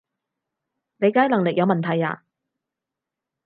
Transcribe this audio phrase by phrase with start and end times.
[0.97, 2.23] 理解能力有問題呀？